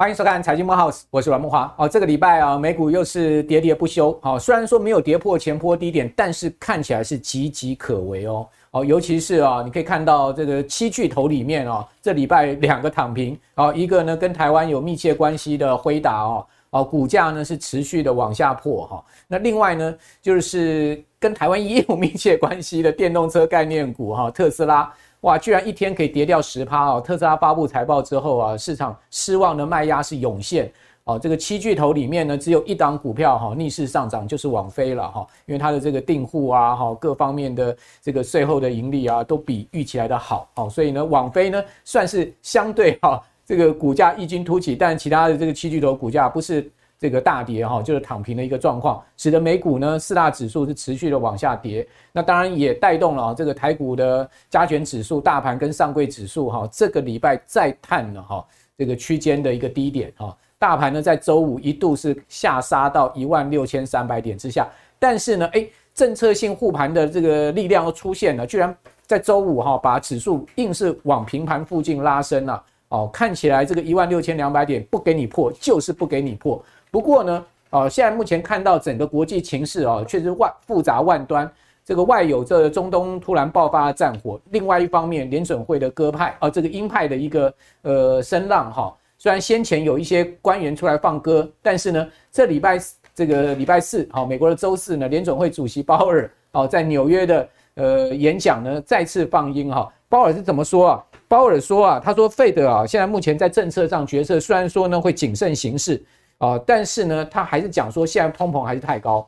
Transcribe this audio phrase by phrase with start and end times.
[0.00, 1.74] 欢迎收看《财经慕 House》，我是阮木华。
[1.76, 4.16] 哦，这个礼拜啊，美股又是喋喋不休。
[4.22, 8.46] 哦，虽然说没有跌破前波低点，但是看起来是岌岌可危哦。
[8.70, 13.36] 哦，尤其是啊，你可以看到这个七巨头里面啊，这礼拜两个躺平。
[13.56, 19.04] 哦，一个呢跟台湾有密切关系的辉达哦，哦，股价呢是持续的往下破哈。
[19.26, 24.92] 那另外呢，就是跟台湾也有密切关系的电动车概念股哈，特斯拉。
[25.22, 27.00] 哇，居然一天可以跌掉十趴哦！
[27.00, 30.70] 特斯拉发布财报之后啊，市场失望的卖压是涌现
[31.02, 31.18] 哦。
[31.18, 35.26] 这个七巨头里面呢，只有一档股票哈逆势上涨，就是网飞了哈。
[35.46, 40.70] 因为它的这个订户啊哈，各方面的这个税后的盈利啊，都比预期来的好哦。
[40.70, 46.70] 所以呢，网飞呢算是相对哈这个股价异军突起，但其他的这个七巨头股价不是。
[46.98, 51.86] 这个大跌哈，就是躺平的一个状况，使得美股呢四大指数是持续的往下跌。
[52.12, 58.44] 那当然也带动了这个台股的加权指数、大盘跟上柜指数哈，这个礼拜再探了哈
[58.76, 60.36] 这个区间的一个低点哈。
[60.58, 64.66] 大盘呢在周五一度是下杀到一万六千三百点之下，
[64.98, 76.62] 但是呢，哎，政策性护盘的这个力量又出现了，居然在周五哈把指数硬是往平盘附近拉升了哦，看起来这个一万六千两百点不给你破，就是不给你破。
[76.90, 81.50] 不过呢，哦，现在目前看到整个国际情势哦，确实万复杂万端。
[81.84, 88.94] 这个外有这中东突然爆发战火，另外一方面联准会的鸽派啊，这个鹰派的一个呃声浪哈。
[89.16, 92.78] 虽然先前有一些官员出来放鸽，但是呢，这礼拜
[93.14, 99.90] 这个礼拜四，好，美国的周四呢，联准会主席鲍尔哦，在纽约的呃演讲呢，再次放鹰哈。
[100.08, 101.04] 鲍尔是怎么说啊？
[101.28, 106.02] 鲍尔说啊，他说费德啊，现在目前在政策上决策，虽然说呢会谨慎行事。
[106.40, 109.26] 啊、但是呢，他还是讲说，现在通膨还是太高，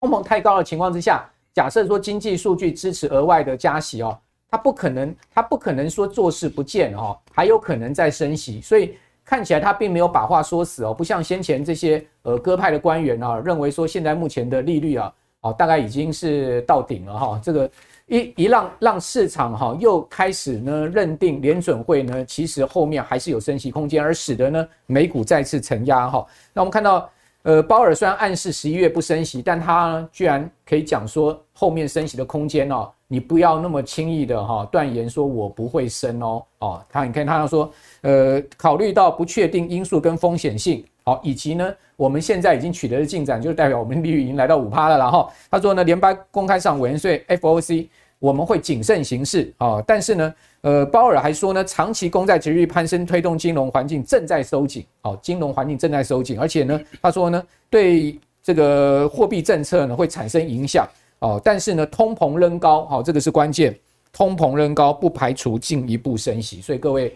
[0.00, 4.18] 通膨太高的情况之下，假设说经济数据支持额外的加息哦，
[4.50, 17.70] 他不可能，他不可能说坐视不见哦，还有可能再升息，所以看起来他并没有把话说死哦，不像先前这些呃鸽派的官员啊，认为说现在目前的利率啊，哦大概已经是到顶了哈，这个。
[18.06, 26.26] 一一让让市场哈又开始呢认定联准会呢其实后面还是有升息空间，而使得呢美股再次承压哈。
[26.52, 27.10] 那我们看到
[27.42, 36.84] 呃鲍尔虽然暗示十一月不升息，但他居然可以讲说后面升息的空间哦，你不要那么轻易的哈断言说我不会升哦哦。
[36.90, 37.72] 他你看他说
[38.02, 44.98] 呃考虑到不确定因素跟风险性好，以及呢我们现在已经取得的进展，就是代表我们利率已经来到五趴了。
[44.98, 47.88] 然后他说呢联邦公开上委员会 FOC。
[48.20, 60.88] 我们会谨慎行事啊，但是呢，呃，鲍尔还说呢，长期公债殖率攀升，推动金融环境正在收紧，好，金融环境正在收紧，而且呢，他说呢，对这个货币政策呢会产生影响，
[61.18, 63.78] 哦，但是呢，通膨仍高，好，这个是关键，
[64.10, 67.14] 通膨仍高，不排除进一步升息，所以各位，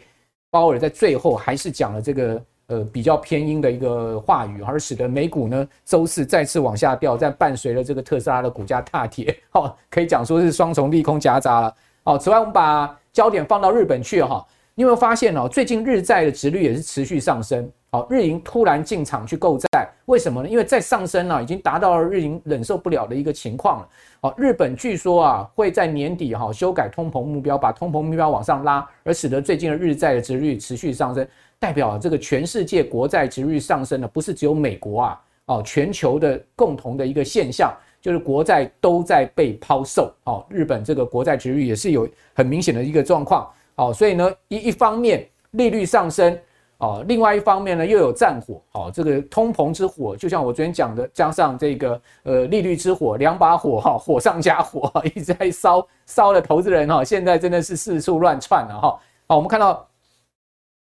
[0.50, 2.42] 鲍尔在最后还是讲了这个。
[2.68, 11.74] 呃，比较偏鹰的一个话语，而使得美股呢周四再次往下掉，在伴随着这个特斯拉的股价大跌， 哦，可以讲说是双重利空夹杂了。
[12.04, 20.48] 哦，此外我们把焦点放到日本去哈，你有没有发现哦，最近日债的殖率也是持续上升，哦，日银突然进场去购债，为什么呢？
[20.48, 23.88] 因为在上升呢，已经达到了日银忍受不了的一个情况了。
[24.20, 31.26] 哦，日本据说啊会在年底哈修改通膨目标，把通膨目标往上拉，而使得最近的日债的殖率持续上升。
[31.60, 46.38] 代表这个全世界国债殖率上升的不是只有美国啊，哦，全球的共同的一个现象就是国债都在被抛售，哦，日本这个国债殖率也是有很明显的一个状况，哦，所以呢，一一方面利率上升，
[46.76, 59.84] 哦，另外一方面呢又有战火，哦，这个通膨之火，就像我昨天讲的，加上这个呃利率之火，两把火哈，火上加火， 一直在烧，烧的投资人哈，现在真的是四处乱窜了哈，好，我们看到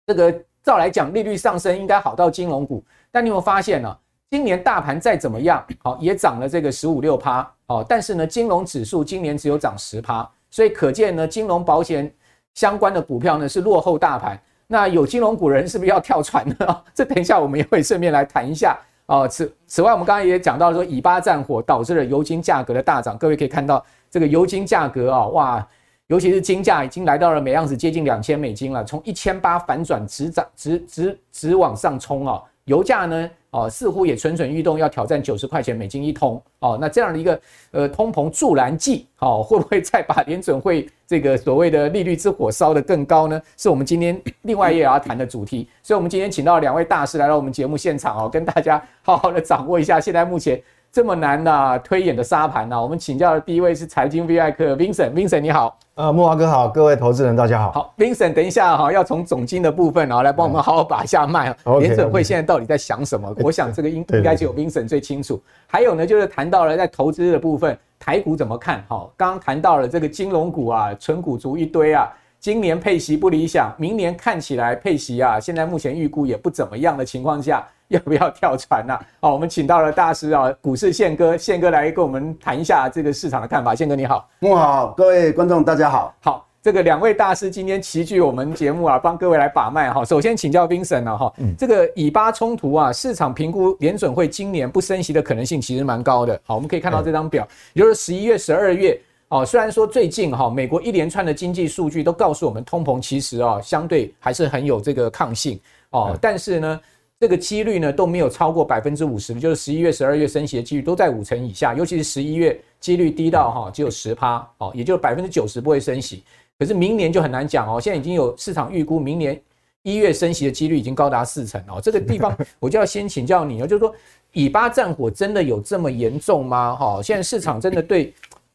[0.06, 0.44] 这个。
[0.62, 3.98] 照来讲，利率上升应该好到金融股，但你有没有发现呢、啊？
[4.31, 12.08] 今年大盘再怎么样，好也涨了这个十五六趴，好，但是呢，金融指数今年只有涨十趴，所以可见呢，金融保险
[12.55, 14.40] 相关的股票呢是落后大盘。
[14.69, 16.82] 那有金融股人是不是要跳船呢？
[16.94, 19.26] 这等一下我们也会顺便来谈一下哦。
[19.26, 25.69] 此此外，我们刚刚也讲到说，以巴战火导致了油金价格的大涨，各位可以看到这个油金价格啊，哇！
[26.10, 32.42] 尤其是金价已经来到了每盎司接近两千美金了，从一千八反转直涨直直直往上冲啊！
[32.64, 36.76] 油价呢，哦，似乎也蠢蠢欲动，要挑战九十块钱美金一桶哦。
[36.80, 37.40] 那这样的一个
[37.70, 43.40] 呃通膨助燃剂，哦， 会不会再把联准会这个所谓的利率之火烧得更高呢？
[43.56, 45.68] 是我们今天 另外也要谈的主题。
[45.80, 50.60] 所以，我们今天请到两位大师来到我们节目现场哦，跟大家好好的掌握一下现在目前
[50.92, 52.82] 这么难的、啊、推演的沙盘呢、啊？
[52.82, 57.70] 我们请教的第一位是财经 V I 客 Vincent，Vincent 你好，呃，木华哥好，各位投资人大家好。
[57.70, 61.54] 好，Vincent，等一下哈，要从总经的部分然后来帮我们好好把一下脉。
[61.78, 63.32] 联准会现在到底在想什么？
[63.38, 65.40] 我想这个应应该只有 Vincent 最清楚。
[65.69, 68.84] 还有呢，就是谈到了在投资的部分，台股怎么看？
[68.88, 72.12] 哈，刚刚谈到了这个金融股啊，纯股族一堆啊。
[72.40, 77.64] 今年配息不理想，明年看起来配息啊，现在目前预估也不怎么样的情况下，
[77.98, 78.96] 要不要跳船呢？
[79.20, 83.75] 好，我们请到了大师啊，股市宪哥，宪哥来跟我们谈一下这个市场的看法。
[83.75, 86.14] 宪哥你好，慕好，各位观众大家好。
[86.22, 90.04] 好，这个两位大师今天齐聚我们节目啊，帮各位来把脉哈。
[90.04, 96.40] 首先请教 Vincent 啊哈，这个以巴冲突啊，市场评估联准会今年不升息的可能性其实蛮高的。
[96.44, 98.96] 好，我们可以看到这张表，也就是十一月、十二月。
[99.31, 105.58] 哦，虽然说最近哈，美国一连串的经济数据都告诉我们，通膨其实啊，相对还是很有这个抗性
[105.90, 106.81] 哦，但是呢，
[107.20, 116.25] 这个几率呢都没有超过百分之五十，就是十一月、十二月升息的几率都在五成以下，尤其是十一月几率低到哈只有十趴哦，也就百分之九十不会升息。
[116.58, 119.38] 可是明年就很难讲哦，现在已经有市场预估，明年
[119.82, 121.78] 一月升息的几率已经高达四成哦。
[121.78, 123.94] 这个地方 我就要先请教你了，就是说
[124.32, 126.75] 以巴战火真的有这么严重吗？
[126.75, 128.14] 哈，现在市场真的对？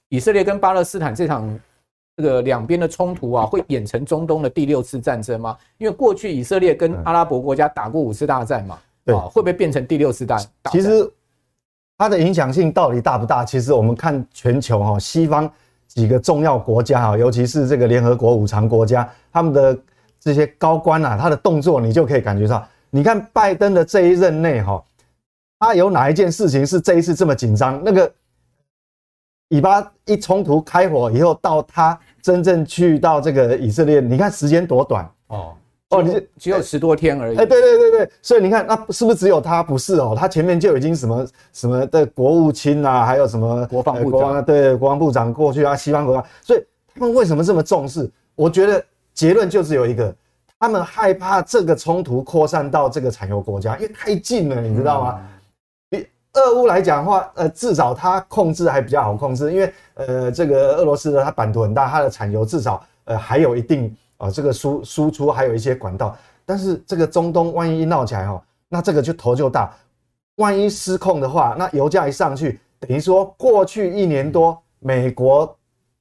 [0.09, 1.59] 以色列跟巴勒斯坦这场
[2.17, 5.57] 这个两边的冲突啊，会演成中东的第六次战争吗？
[5.77, 10.47] 因为过去以色列跟阿拉伯国家打过五次大战嘛，对，会不会变成第六次大战？
[10.71, 11.11] 其实
[11.97, 13.43] 它的影响性到底大不大？
[13.43, 15.51] 其实我们看全球哈，西方
[15.87, 19.77] 几个重要国家哈，尤其是这个联合国五常国家，他们的
[20.17, 22.65] 这些高官啊，他的动作你就可以感觉到。
[22.89, 24.81] 你看拜登的这一任内哈，
[25.59, 27.81] 他有哪一件事情是这一次这么紧张？
[27.83, 28.09] 那个。
[29.49, 35.53] 以巴一冲突开火以后，到他真正去到这个以色列，你看时间多短哦
[35.89, 37.37] 哦，你只有十多天而已。
[37.37, 39.61] 哎，对对对对，所以你看，那是不是只有他？
[39.61, 46.65] 不是哦，他前面就已经什么什么的国务卿啊，还有什么国防部长，对国防部长过去啊，西方国家，所以
[46.95, 48.09] 他们为什么这么重视？
[48.33, 48.83] 我觉得
[49.13, 50.13] 结论就是有一个，
[50.59, 55.19] 他们害怕这个冲突扩散到这个产油国家，因为太近了，你知道吗？
[56.35, 63.87] 俄乌来讲的话，呃，至少它控制还比较好控制，因为呃，这个俄罗斯的它版图很大，它的产油至少呃还有一定
[64.17, 66.15] 啊、呃，这个输输出还有一些管道。
[66.45, 69.73] 但是这个中东万一一闹起来哈，那这个就头就大，
[70.35, 75.57] 万一失控的话，那油价一上去，等于说过去一年多美国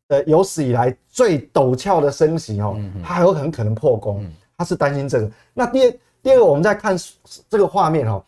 [0.08, 4.26] 呃有史以来最陡峭的升息哦，它还有很可能破功，
[4.58, 5.30] 它是担心这个。
[5.54, 6.96] 那第二第二个，我们再看
[7.48, 8.22] 这个画面哈。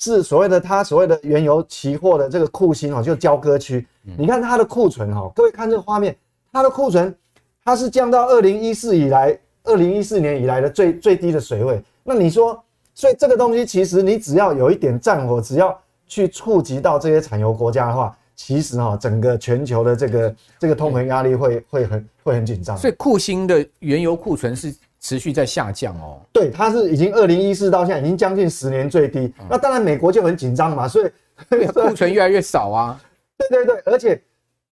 [0.00, 3.86] 是所谓的它所谓的原油期货的这个库欣哦，就交割区。
[4.16, 6.16] 你看它的库存哈，各位看这个画面，
[6.50, 7.14] 它的库存
[7.62, 11.82] 它是降到二零一四以来，二零一四年以来的最最低的水位。
[12.02, 12.58] 那你说，
[12.94, 22.74] 所以这个东西其实你只要有一点战火，只要去触及到这些产油国家的话，其实哈，整个全球的这个这个通膨压力会会很会很紧张。
[22.76, 24.74] 所以库欣的原油库存是。
[25.00, 29.32] 持续在下降哦，对，它是已经二零一四到现在已经将近十年最低。
[29.48, 31.10] 那当然美国就很紧张嘛，所以
[31.72, 33.00] 库存越来越少啊。
[33.38, 34.22] 对对对，而且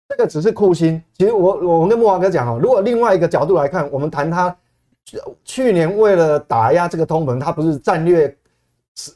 [0.09, 1.01] 这个只是库欣。
[1.17, 4.53] 其实我我跟莫华哥讲哦，如果另外一个角度来看，我们谈它
[5.45, 8.37] 去年为了打压这个通膨，它不是战略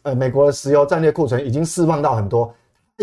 [0.04, 2.54] 呃美国的石油战略库存已经释放到很多。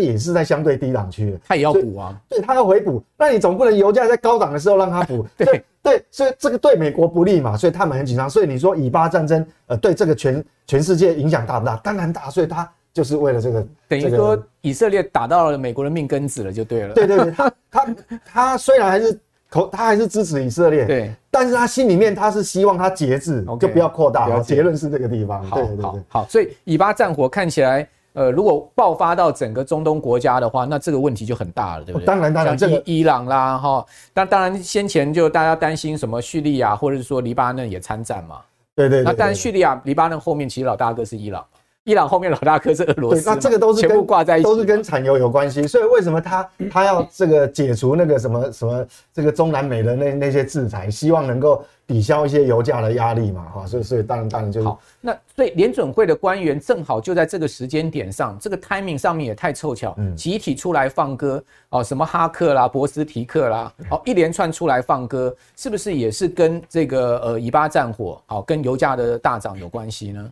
[0.03, 8.29] 也是在相对低档区的，他也要补啊，对，他要回补，那你总不能油价在高档的时候让他补， 对对，所以这个对美国不利嘛，所以他们很紧张。
[8.29, 11.75] 所以你说以巴战争，呃，对这个全全世界影响大不大？
[11.77, 16.93] 当然大，所以他就是为了这个，等于说以色列打到了美国的命根子了，就对了。
[16.93, 19.17] 对对对， 他他他虽然还是
[19.49, 24.39] 口，他还是支持以色列，对，但是他心里面他是希望他节制，就不要扩大。
[24.41, 27.87] 结论是这个地方，对对对，好，所以以巴战火看起来。
[28.19, 32.05] 呃，如果爆发到整个中东国家的话，那这个问题就很大了，对不对？
[32.05, 38.41] 当然，当然，这个伊朗啦，哈，当当然，先前就大家担心什么叙利亚或者是说黎巴嫩也参战嘛。
[38.75, 39.03] 对对。
[39.03, 41.45] 那当然，叙利亚、黎巴嫩后面其实老大哥是伊朗，
[41.89, 43.23] 伊朗后面老大哥是俄罗斯。
[43.23, 45.67] 对，那这个都是全部挂在一起，都是跟产油有关系。
[45.67, 51.65] 所以为什么他他要这个解除那个什么什么这个中南美的那那些制裁，希望能够。
[51.89, 54.79] 抵消一些油价的压力嘛，哈，所以所以当然当然就是好。
[55.01, 70.31] 那所以联准会的官员正好就在这个时间点上，这个 timing 上面也太凑巧，嗯，集体出来放歌哦，什么哈克啦、博斯提克啦，哦，一连串出来放歌，是不是也是跟这个呃以巴战火，好，跟油价的大涨有关系呢？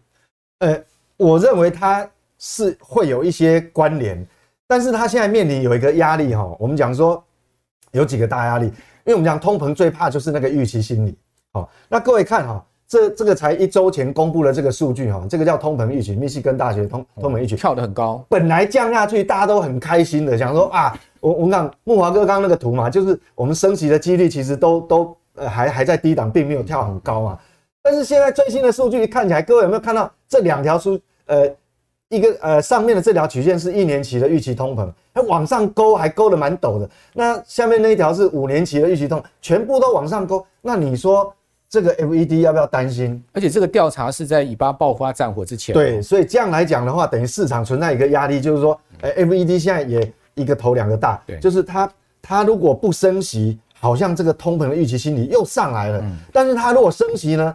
[0.60, 0.80] 呃，
[1.18, 2.08] 我认为它
[2.40, 4.26] 是会有一些关联，
[4.68, 7.24] 但是它现在面临有一个压力哈，我们讲说
[7.92, 8.74] 有几个大压力，因
[9.08, 11.18] 为我们讲通膨最怕就是那个预期心理。
[11.54, 27.40] 好，那各位看哈，这这个才一周前公布了这个数据哈，这个叫通膨预期，密西根大学通通膨预期跳得很高，本来降下去大家都很开心的，想说啊，我我讲木华哥刚刚那个图嘛，就是我们升息的几率其实都都呃还还在低档，并没有跳很高嘛。
[27.90, 31.00] 但是现在最新的数据看起来，各位有没有看到这两条数？
[31.26, 31.50] 呃，
[32.10, 36.90] 一个呃上面的这条曲线是一年期的预期通膨，它往上勾还勾得蛮陡的。
[37.14, 40.46] 那下面那一条是五年期的预期通，全部都往上勾。
[40.62, 41.34] 那你说？
[41.70, 43.22] 这个 FED 要不要担心？
[43.34, 45.74] 而且这个调查是在以巴爆发战火之前。
[45.74, 51.92] 对，所以这样来讲的话，等于市场存在一个压力，就是说，呃，FED 现在也一个头两个大，对，就是它
[52.22, 56.00] 它如果不升息，好像这个通膨的预期心理又上来了。
[56.00, 56.16] 嗯。
[56.32, 57.54] 但是它如果升息呢？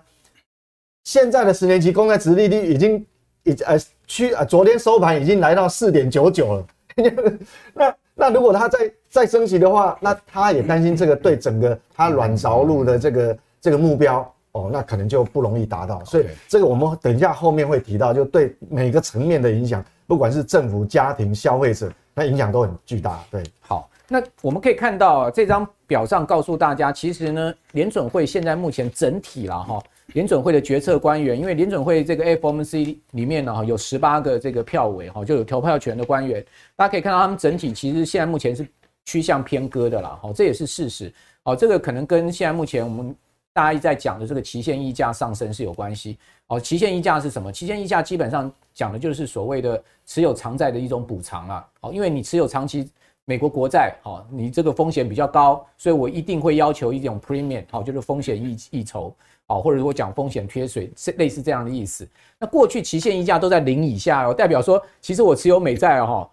[1.04, 3.06] 现在的十年期公债殖利率已经
[3.44, 6.66] 已呃去呃昨天收盘已经来到四点九九了。
[7.74, 8.78] 那那如果它再
[9.08, 13.38] 再升息的话，那他也担心这个对整个它软着陆的这个。
[13.62, 23.20] 这个目标哦，那可能就不容易达到，所以这个我们等一下后面会提到，就对每个层面的影响，不管是政府、家庭、消费者，那影响都很巨大。
[23.30, 29.80] 对，好，那我们可以看到这张表上告诉大家，其实呢，联准会现在目前整体了哈，
[30.12, 36.44] 联准会的决策官员，因为联准会这个 FOMC 里面呢哈有十八个这个票委哈，就有投票权的官员，
[36.76, 38.66] 大家可以看到他们整体其实现在目前是
[39.04, 41.12] 趋向偏鸽的啦哈，这也是事实。
[41.44, 43.14] 哦，这个可能跟现在目前我们。
[43.54, 46.16] 大家一直在讲的这个期限溢价上升是有关系
[46.46, 46.58] 哦。
[46.58, 47.52] 期限溢价是什么？
[47.52, 51.68] 期限溢价基本上讲的就是所谓的持有长债的一种补偿啊。
[51.82, 52.90] 哦，因为你持有长期
[53.26, 59.14] 美国国债，好，你这个风险比较高，所以我一定会要求一种 premium，好，就是风险溢溢酬，
[59.56, 62.08] 哦，或者说讲风险贴水，是类似这样的意思。
[62.38, 66.28] 那过去期限溢价都在零以下哦，代表说其实我持有美债哦。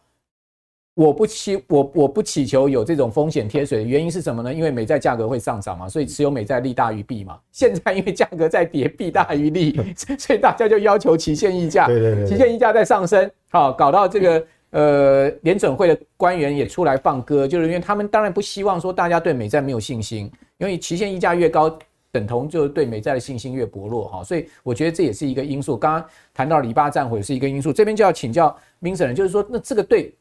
[0.96, 4.54] 我不期我我不祈求有这种风险贴水的原因是什么呢？
[4.54, 7.40] 因为美债价格会上涨嘛，所以持有美债利大于弊嘛。
[7.54, 21.80] 现在因为价格在跌，弊大于利， 所以大家就要求期限溢价，对对对，期限溢价在上升，好，搞到这个呃联准会的官员也出来放歌，就是因为他们当然不希望说大家对美债没有信心，因为期限溢价越高，
[22.12, 25.78] 等同就对美债的信心越薄弱哈，所以我觉得这也是一个因素。
[25.78, 30.14] 刚刚谈到黎巴战火也是一个因素，这边就要请教 Vincent，就是说那这个对。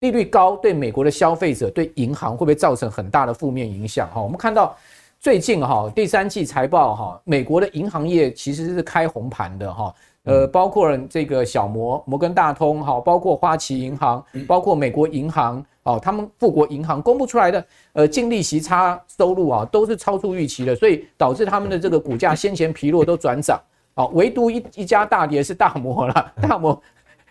[0.00, 4.10] 利率高对美国的消费者、对银行会不会造成很大的负面影响？
[4.10, 4.76] 哈，我们看到
[5.20, 23.60] 最近哈第三季财报哈，美国的银行业其实是开红盘的哈，呃，包括这个小摩、摩根大通哈，包括花旗银行， 包括美国银行哦，他们富国银行公布出来的呃净利息差收入啊，都是超出预期的，所以导致他们的这个股价先前疲弱都转涨，
[23.94, 26.80] 哦，唯独一一家大跌是大摩了，大摩。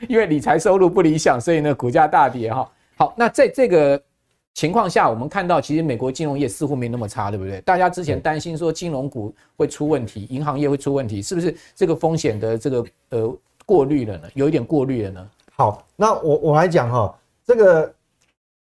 [0.09, 2.67] 因为理财收入不理想，所以呢，股价大跌哈。
[2.97, 4.01] 好，那在这个
[4.55, 7.61] 情况下，我们看到其实美国金融业似乎没那么差，对不对？
[7.61, 14.23] 大家之前担心说金融股会出问题，银行业会出问题，是不是这个风险的这个呃过滤了呢？
[14.33, 15.29] 有一点过滤了呢？
[15.53, 17.15] 好，那我我来讲哈，
[17.45, 17.93] 这个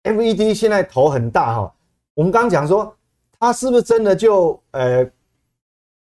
[0.06, 1.74] FED 现在头很大哈。
[2.14, 2.96] 我们刚刚讲说，
[3.38, 5.06] 它是不是真的就呃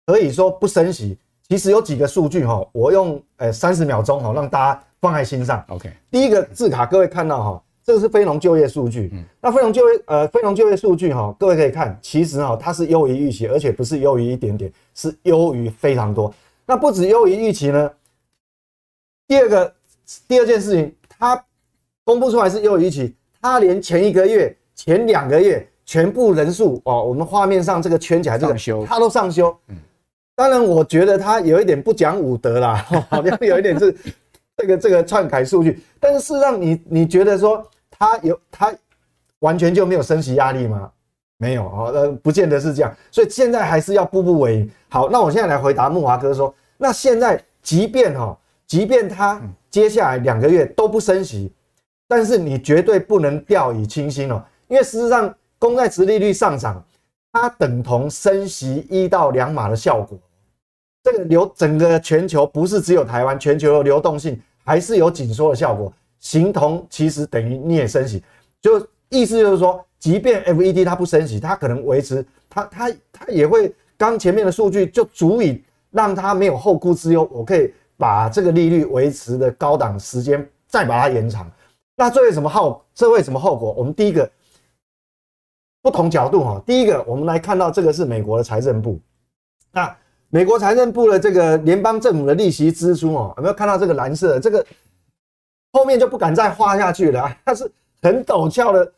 [0.07, 1.17] 可以说不升息？
[1.49, 4.85] 其实有几个数据哈，我用呃三十秒钟哈让大家。
[5.03, 5.65] 放在心上。
[5.67, 9.11] OK，第一个字卡，各位看到哈，这个是非农就业数据。
[9.13, 16.33] 嗯，那非农就业呃非农就业数据哈，各位可以看，其实哈它是优于预期，而且不是优于一点点，是优于非常多。
[16.65, 17.91] 那不止优于预期呢，
[19.27, 19.75] 第二个
[20.29, 21.45] 第二件事情，它
[22.05, 29.55] 公布出来是优于预期，它连前一个月、前两个月全部人数哦，我们画面上这个圈起来这个，他都上修。
[29.69, 29.77] 嗯，
[30.35, 32.77] 当然我觉得他有一点不讲武德啦，
[33.11, 33.95] 好像有一点是。
[34.55, 38.73] 这个这个篡改数据，但是事实上你，你你觉得说他有他
[39.39, 40.91] 完全就没有升息压力吗？
[41.39, 44.71] 没有啊，呃，不见得是这样，所以现在还是要步步为营。
[44.91, 51.51] 好，那我现在来回答木华哥说，那现在即便哈，即便他接下来两个月都不升息，
[52.09, 56.85] 但是你绝对不能掉以轻心哦，因为事实上公债殖利率上涨，
[57.33, 60.19] 它等同升息一到两码的效果。
[61.03, 68.23] 这个流整个全球不是只有台湾，全球的流动性还是有紧缩的效果，形同其实等于你也升息，
[68.61, 81.51] 就意思就是说，即便 FED 它不升息，它可能维持它它它也会刚前面的数据就足以让它没有后顾之忧，我可以把这个利率维持的高档时间再把它延长。
[81.97, 83.73] 那这为什么后这为什么后果？
[83.73, 84.31] 我们第一个
[85.81, 89.01] 不同角度哈，第一个我们来看到这个是美国的财政部，
[89.71, 89.97] 那。
[90.35, 94.41] 美国财政部的这个联邦政府的利息支出哦，有没有看到这个蓝色？
[94.41, 94.65] 这个
[95.73, 97.71] 后面就不敢再画下去了，它是
[98.01, 98.91] 很陡峭的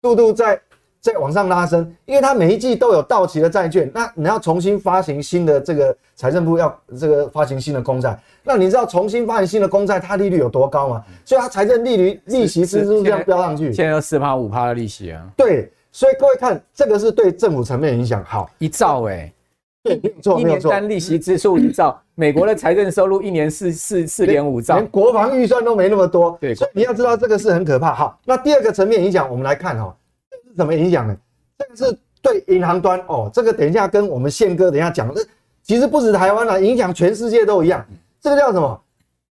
[0.00, 0.58] 速度在
[1.00, 11.04] 再往上拉升，因为它每一季都有到期的债券，那你要重新发行新的这个财政部要这个发行新的公债，那你知道重新发行新的公债它利率有多高吗？
[11.24, 13.72] 所以它财政利率利息是不是这样飙上去？
[13.72, 15.26] 现在有四趴五趴的利息啊。
[15.36, 19.34] 对，所以各位看这个是对政府层面影响好一兆哎、欸。
[19.82, 26.36] 对，没有错，一年单利息支出一兆，美国的财政收入一年四四四点五兆，连国防预算都没那么多。
[26.38, 27.94] 对，所以你要知道这个是很可怕。
[27.94, 29.99] 好，那第二个层面影响，我们来看哈，这
[30.56, 31.16] 怎么影响呢？
[31.58, 35.24] 这个是对银行端哦，这个等一下跟我们宪哥等一下讲，这
[35.62, 37.84] 其实不止台湾啦，影响全世界都一样。
[38.20, 38.80] 这个叫什么？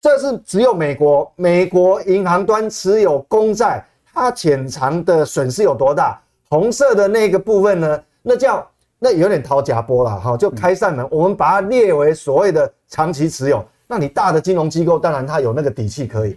[0.00, 6.21] 这是只有美国，美国银行端持有公债，它潜藏的损失有多大？
[6.50, 8.02] 红色的那个部分呢？
[8.23, 8.66] 那叫。
[9.00, 13.62] 那有点掏假波了哈，就开扇门，我们把它列为所谓的长期持有。
[13.87, 16.35] 那你大的金融机构，当然它有那个底气可以。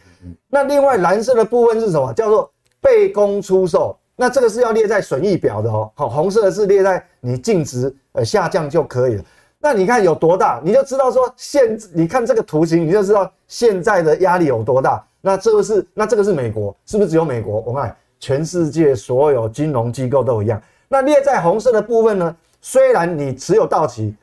[0.50, 2.12] 那另外蓝色的部分是什么？
[2.12, 3.98] 叫做被公出售。
[4.18, 5.90] 那这个是要列在损益表的哦。
[5.96, 9.24] 好，红色的是列在你净值呃下降就可以了。
[9.60, 15.02] 那你看有多大，你就知道说现你看这个图形，你就知道现在的压力有多大。
[15.22, 17.62] 那这个是那这个是美国，是不是只有美国？
[17.62, 20.62] 我看全世界所有金融机构都一样。
[20.88, 22.36] 那列在红色的部分呢？
[22.60, 24.16] 虽然你持有到期，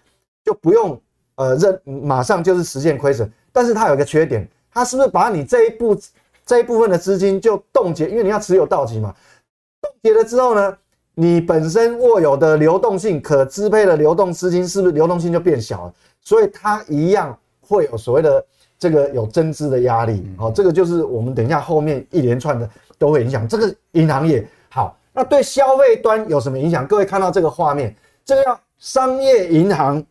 [0.44, 1.00] 就不用
[1.36, 5.96] 呃认马上就是实现亏损，但是它有一个缺点，它是不是把你这一部
[6.44, 8.08] 这一部分的资金就冻结？
[8.08, 9.14] 因为你要持有到期嘛，
[10.04, 10.76] 冻结了之后呢，
[11.14, 15.94] 你本身握有的流动性可支配的流动资金是不是流动性就变小了？
[16.20, 18.44] 所以它一样会有所谓的
[18.78, 20.22] 这个有增资的压力。
[20.36, 22.68] 好，这个就是我们等一下后面一连串的
[22.98, 24.46] 都会影响这个银行业。
[24.68, 26.86] 好，那对消费端有什么影响？
[26.86, 27.96] 各位看到这个画面。
[28.26, 30.02] 这个叫商业银行，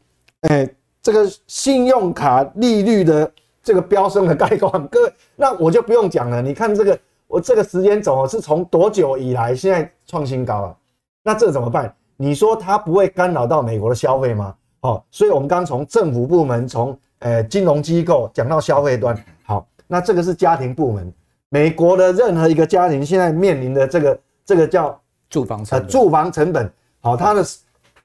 [0.41, 0.67] 哎，
[1.01, 3.31] 这个信用卡利率的
[3.63, 6.39] 这个飙升的概况，各位，那我就不用讲了。
[6.41, 6.97] 你看这个，
[7.33, 10.77] 我这个时间轴是从多久以来现在创新高了？
[11.23, 11.91] 那这怎么办？
[12.15, 14.53] 你说它不会干扰到美国的消费吗？
[14.81, 21.11] 哦，所以我们刚从政府部门，从呃金融机构讲到消费端，好，那这个是家庭部门，
[21.49, 26.71] 美国的任何一个家庭现在面临的这个这个叫住房成呃住房成本，
[27.01, 27.43] 好，它的。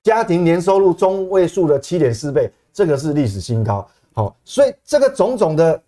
[0.05, 3.87] 家庭年收入中位数的七点四倍，这个是历史新高。
[4.15, 5.79] 好，所以这个种种的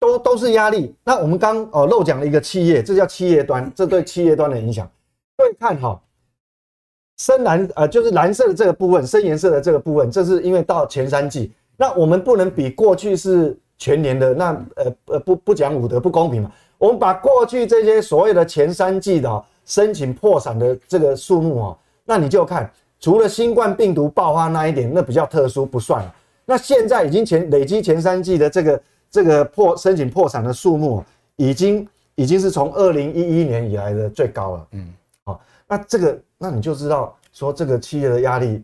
[0.00, 0.92] 都都是压力。
[1.04, 4.90] 那我们刚哦漏讲了一个企业，这叫企业端，这对企业端的影响。
[5.36, 6.00] 各位看哈，
[7.18, 16.50] 深蓝呃就是蓝色的这个部分，深颜色的这个部分，这是因为到前三季，那我们不能比过去是全年的，那呃呃不不讲武德不公平嘛。
[16.78, 21.78] 我们把过去这些所谓的前三季的申请破产的这个数目哦。
[22.06, 26.02] 那你就看，除了新冠病毒爆发那一点，那比较特殊不算。
[26.46, 31.04] 那现在已经前累积前三季的这个这个破申请破产的数目，
[31.36, 34.66] 已经已经是从二零一一年以来的最高了。
[34.72, 34.94] 嗯，
[35.24, 38.62] 好，那这个那你就知道说这个企业的压力，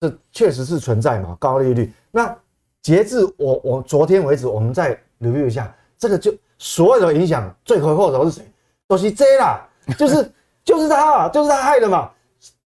[0.00, 1.92] 这确实是存在嘛，高利率。
[2.10, 2.36] 那
[2.82, 8.46] 截至我我昨天为止，我们再 review 一下，这个就所有的影响罪魁祸首是谁？
[8.86, 9.66] 都是 J 啦，
[9.98, 10.32] 就是
[10.64, 12.10] 就是他，就是他害的嘛。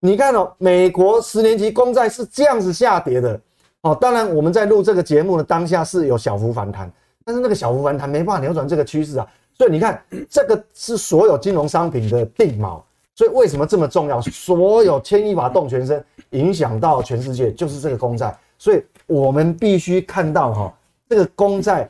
[0.01, 3.41] 你看哦，美国十年期公债是这样子下跌的
[3.83, 3.95] 哦。
[3.95, 6.91] 当然，我们在录这个节目的当下是有小幅反弹，
[7.29, 9.29] 但是那个小幅反弹没办法扭转这个趋势啊。
[9.53, 12.81] 所以你看， 这个是所有金融商品的定锚。
[13.15, 14.19] 所以为什么这么重要？
[14.23, 18.35] 所有牵一发动全身，影响到全世界，就是这个公债。
[18.57, 20.75] 所以我们必须看到哈，
[21.07, 21.87] 这个公债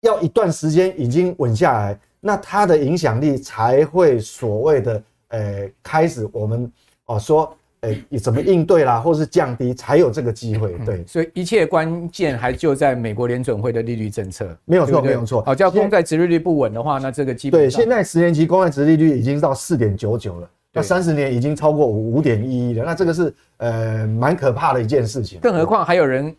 [0.00, 6.68] 要一段时间已经稳下来，那它的影响力才会所谓的呃开始我们。
[7.06, 10.76] 哦，说，诶、怎么应对啦，或是降低，才有这个机会。
[10.84, 15.42] 对、嗯，所以一切关键还就在美国联准会的利率政策，没有错，没有错。
[15.42, 25.38] 好，叫公债殖利率不稳的话，那这个基本对，现在十年期公债殖利率已经到四点九九了，那三十年已经超过五五点一一了，那这个是呃蛮可怕的一件事情。
[25.40, 26.34] 更何况还有人，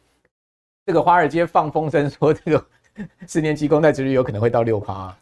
[0.85, 2.65] 这个华尔街放风声说，这个
[3.27, 5.15] 十年期公债殖利率有可能会到六趴，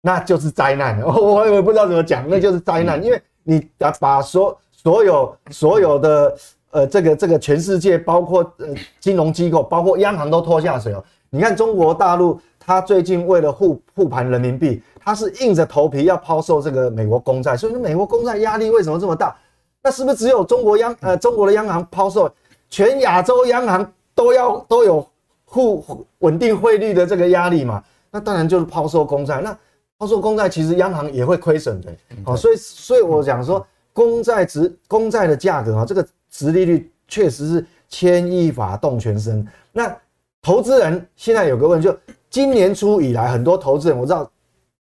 [0.00, 1.00] 那就是灾难。
[1.02, 3.20] 我 我也不知道怎么讲，那就是灾难，因为。
[3.48, 6.36] 你把把所所有所有的
[6.70, 8.68] 呃这个这个全世界包括呃
[9.00, 11.02] 金融机构包括央行都拖下水哦。
[11.28, 19.36] 你看中国大陆，它最近为了护护盘人民币，它是硬着头皮要抛售这个美国公债，所以说美国公债压力为什么这么大？
[19.82, 22.30] 那是不是只有中国央呃中国的央行抛售，
[22.70, 25.04] 全亚洲央行都要都有
[25.46, 27.82] 护稳定汇率的这个压力嘛？
[28.12, 29.58] 那当然就是抛售公债那。
[29.98, 31.90] 抛售公债其实央行也会亏损的，
[32.22, 33.66] 好，所以所以我讲说
[33.96, 39.46] 公债值公债的价格啊，这个值利率确实是牵一发动全身。
[39.72, 39.96] 那
[40.42, 44.30] 投资人现在有个问题，就今年初以来，很多投资人我知道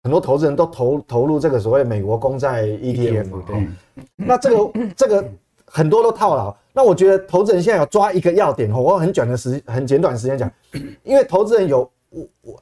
[0.04, 3.68] 很多投资人都投投入这个所谓美国公债 ETF，对，
[4.14, 5.28] 那这个这个
[5.66, 6.56] 很多都套牢。
[6.72, 10.48] 那我觉得投资人现在要抓一个要点，我很短的时很简短时间讲，
[11.02, 11.90] 因为投资人有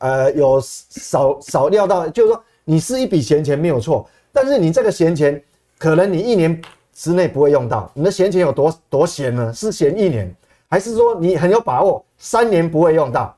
[0.01, 5.41] 呃有少少料到，就是说你是一笔闲钱没有错，但是你这个闲钱
[5.79, 6.61] 可能你一年
[6.93, 9.53] 之内不会用到，你的闲钱有多多闲呢？
[9.55, 10.35] 是闲一年，
[10.69, 13.35] 还是说你很有把握三年不会用到，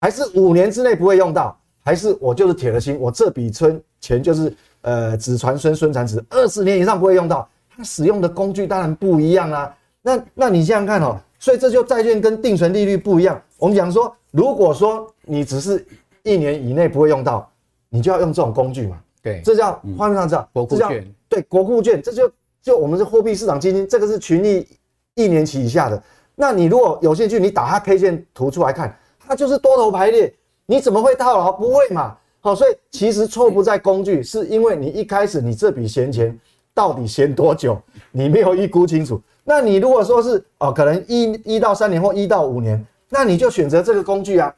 [0.00, 1.56] 还是五年之内不会用到？
[1.84, 7.48] 还是我就是铁了心，我这笔存钱就是呃子传孙孙传子，二十年以上不会用到。
[7.76, 9.76] 它使用的工具当然不一样啊。
[10.02, 13.40] 那那你想想看哦，所以这就债券跟定存利率不一样。
[13.58, 15.86] 我们讲说，如果说你只是
[16.24, 17.48] 一年以内不会用到，
[17.88, 18.98] 你就要用这种工具嘛。
[19.22, 21.06] 对，这叫画面上知道国库券。
[21.42, 22.30] 国库券，这就
[22.62, 24.66] 就我们是货币市场基金，这个是群益
[25.14, 26.02] 一年期以下的。
[26.34, 30.32] 那你如果有兴趣，你打它 K 线图出来看，它就是多头排列。
[30.66, 31.52] 你怎么会套牢？
[31.52, 32.16] 不会嘛？
[32.40, 36.36] 好，所以其实错不在工具，是因为你一开始你这笔闲钱
[36.74, 39.20] 到底闲多久，你没有预估清楚。
[39.44, 44.52] 那你如果说是哦，可能一一到三年或一到五年，那你就选择这个工具啊。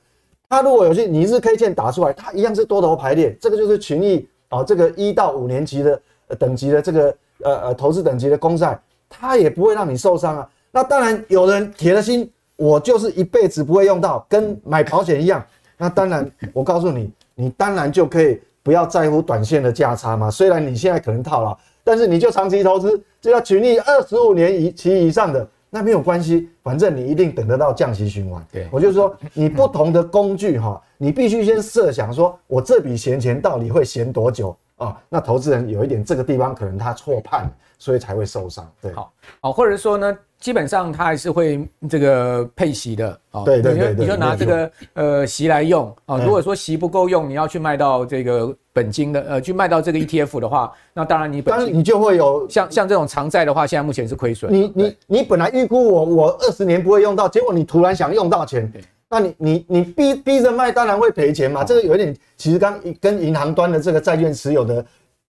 [0.49, 6.01] 它如果有些你是 K 线打出来，它一样是多头排列，这个就是群益哦，这个一到五年级的
[6.37, 10.49] 等级的这个呃呃投资等级的公债，它也不会让你受伤啊。
[10.71, 15.45] 那当然有人铁了心，我就是一辈子不会用到，跟买保险一样。
[15.77, 20.31] 那当然，我告诉你，你当然就可以不要在乎短线的价差嘛。
[20.31, 28.45] 虽然你现在可能套牢，但是你就长期投资，就要群益二十五年以期以上的，那没有关系，反正你一定等得到降息循环。
[28.53, 34.97] 对，我就说，你不同的工具哈，你必须先设想说，我这笔闲钱到底会闲多久啊？
[35.09, 38.67] 那投资人有一点这个地方可能他错判，所以才会受伤。
[38.81, 40.17] 对，好，好，或者说呢？
[40.39, 46.17] 基本上他还是会这个配息的啊，对对对，你就拿这个呃息来用啊。
[46.19, 54.53] 如果说息不够用，你要去卖到这个本金的呃，去卖到这个 ETF 的话，那当然你本金你就会有像像这种长债的话，现在目前是亏损。
[54.53, 58.73] 你你你本来预估我我二十年不会用到，结果你突然想用到钱，
[59.11, 61.65] 那你你你逼逼着卖，当然会赔钱嘛。
[61.65, 64.85] 这个有一点其实刚跟银行端的这个债券持有的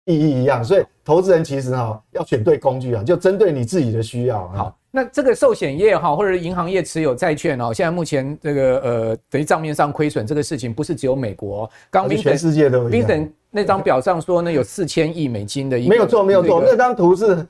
[0.06, 4.48] 意义一样，所以投资人其实哈要选对工具啊，就针对你自己的需要。
[4.50, 4.78] 好。
[4.96, 12.90] 那这个寿险业哈，或者银行业持有债券哦，现在目前这个呃，等于账面上亏损这个事情，不是只有美国，刚刚全世界都有。
[12.90, 17.44] 冰等那张表上说呢， 有四千亿美金的一，没有错，没有错，那张图是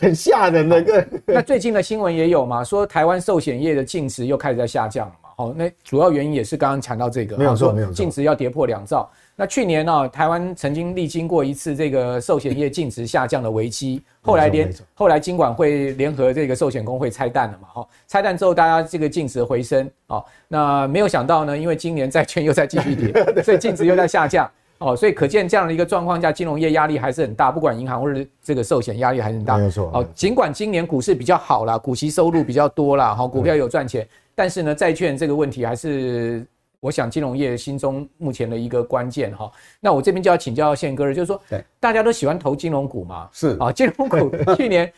[0.00, 0.80] 很吓人的。
[0.80, 5.12] 个那最近的新闻也有嘛，说台湾寿险业的净值又开始在下降
[5.48, 5.52] 了嘛。
[5.52, 9.08] 好，那主要原因也是刚刚谈到这个，没有错，没有错，净值要跌破两兆。
[9.36, 34.06] 那去年呢、哦，台湾曾经历经过一次这个寿险业净值下降的危机，后来联后来金管会联合这个寿险工会拆弹了嘛，哈，拆弹之后大家这个净值回升，哦，那没有想到呢，因为今年债券又在继续跌， 所以净值又在下降，哦，所以可见这样的一个状况下，金融业压力还是很大，不管银行或者这个寿险压力还是很大，没有错，哦，尽管今年股市比较好啦，股息收入比较多啦，好，股票有赚钱，
[34.40, 36.46] 但是呢，债券这个问题还是。
[36.82, 41.38] 我想金融业心中目前的一个关键哈，那我这边就要请教宪哥了，就是说，
[41.78, 43.28] 大家都喜欢投金融股嘛？
[43.32, 44.90] 是啊，金融股 去年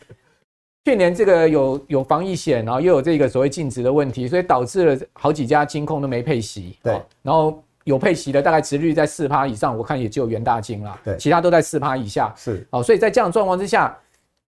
[0.85, 6.77] 去年这个有有防疫险，然后又有这个所谓净值的问题，所以导致了好几家金控都没配息。
[6.81, 12.33] 对，然后有配息的大概殖率在四趴以上，我看也只有元大金了，对，其他都在四趴以下。
[12.37, 13.93] 是哦，所以在这样状况之下。